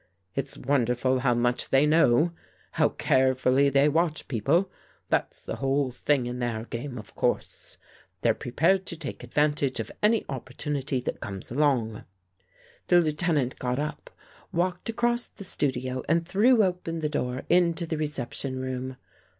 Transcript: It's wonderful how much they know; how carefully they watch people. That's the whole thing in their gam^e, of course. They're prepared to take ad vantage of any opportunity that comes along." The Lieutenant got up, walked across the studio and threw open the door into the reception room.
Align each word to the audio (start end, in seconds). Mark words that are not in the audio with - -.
It's 0.33 0.57
wonderful 0.57 1.19
how 1.19 1.35
much 1.35 1.69
they 1.69 1.85
know; 1.85 2.31
how 2.71 2.89
carefully 2.89 3.69
they 3.69 3.87
watch 3.87 4.27
people. 4.27 4.71
That's 5.09 5.45
the 5.45 5.57
whole 5.57 5.91
thing 5.91 6.25
in 6.25 6.39
their 6.39 6.65
gam^e, 6.65 6.97
of 6.97 7.13
course. 7.13 7.77
They're 8.23 8.33
prepared 8.33 8.87
to 8.87 8.97
take 8.97 9.23
ad 9.23 9.31
vantage 9.31 9.79
of 9.79 9.91
any 10.01 10.25
opportunity 10.27 11.01
that 11.01 11.19
comes 11.19 11.51
along." 11.51 12.03
The 12.87 12.99
Lieutenant 12.99 13.59
got 13.59 13.77
up, 13.77 14.09
walked 14.51 14.89
across 14.89 15.27
the 15.27 15.43
studio 15.43 16.01
and 16.09 16.27
threw 16.27 16.63
open 16.63 17.01
the 17.01 17.07
door 17.07 17.43
into 17.47 17.85
the 17.85 17.97
reception 17.99 18.57
room. 18.59 18.97